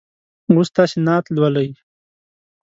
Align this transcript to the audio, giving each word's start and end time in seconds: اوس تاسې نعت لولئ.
اوس 0.51 0.67
تاسې 0.75 0.97
نعت 1.05 1.25
لولئ. 1.35 1.69